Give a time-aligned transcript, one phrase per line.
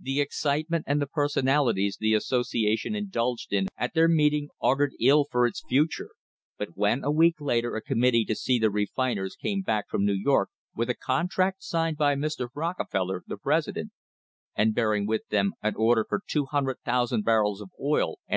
[0.00, 5.26] The excitement and the personalities the associ ation indulged in at their meeting augured ill
[5.30, 6.12] for its future,
[6.56, 10.06] but when a week later a committee sent to see the refiners came back from
[10.06, 12.48] New York with a contract signed by Mr.
[12.56, 13.92] Rocke^ feller,* the president,
[14.56, 18.36] and bearing with them an order for 200,000 barrels of oil at